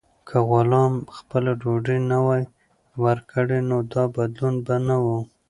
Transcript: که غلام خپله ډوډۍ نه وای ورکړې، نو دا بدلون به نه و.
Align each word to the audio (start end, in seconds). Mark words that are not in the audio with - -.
که 0.27 0.37
غلام 0.49 0.93
خپله 1.17 1.51
ډوډۍ 1.61 1.99
نه 2.09 2.17
وای 2.25 2.43
ورکړې، 3.03 3.59
نو 3.69 3.77
دا 3.93 4.03
بدلون 4.15 4.55
به 4.65 4.75
نه 4.87 4.95
و. 5.03 5.05